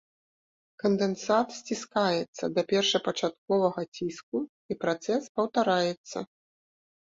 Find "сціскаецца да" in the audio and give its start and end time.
1.57-2.61